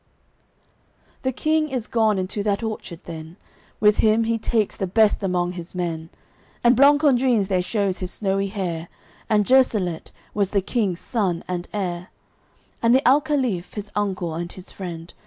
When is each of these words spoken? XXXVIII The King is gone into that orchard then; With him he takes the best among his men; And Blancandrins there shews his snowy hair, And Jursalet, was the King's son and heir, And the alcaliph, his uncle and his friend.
XXXVIII 0.01 1.21
The 1.21 1.31
King 1.31 1.69
is 1.69 1.85
gone 1.85 2.17
into 2.17 2.41
that 2.41 2.63
orchard 2.63 3.01
then; 3.03 3.37
With 3.79 3.97
him 3.97 4.23
he 4.23 4.39
takes 4.39 4.75
the 4.75 4.87
best 4.87 5.23
among 5.23 5.51
his 5.51 5.75
men; 5.75 6.09
And 6.63 6.75
Blancandrins 6.75 7.49
there 7.49 7.61
shews 7.61 7.99
his 7.99 8.09
snowy 8.09 8.47
hair, 8.47 8.87
And 9.29 9.45
Jursalet, 9.45 10.11
was 10.33 10.49
the 10.49 10.61
King's 10.61 10.99
son 11.01 11.43
and 11.47 11.67
heir, 11.71 12.09
And 12.81 12.95
the 12.95 13.07
alcaliph, 13.07 13.75
his 13.75 13.91
uncle 13.95 14.33
and 14.33 14.51
his 14.51 14.71
friend. 14.71 15.13